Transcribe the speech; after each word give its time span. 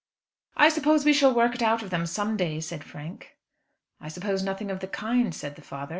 "I 0.57 0.69
suppose 0.69 1.05
we 1.05 1.13
shall 1.13 1.31
work 1.35 1.53
it 1.53 1.61
out 1.61 1.83
of 1.83 1.91
them 1.91 2.07
some 2.07 2.35
day," 2.35 2.59
said 2.59 2.83
Frank. 2.83 3.37
"I 3.99 4.07
suppose 4.07 4.41
nothing 4.41 4.71
of 4.71 4.79
the 4.79 4.87
kind," 4.87 5.31
said 5.35 5.55
the 5.55 5.61
father. 5.61 5.89